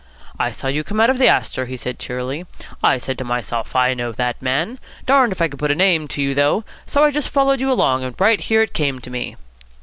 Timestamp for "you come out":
0.67-1.11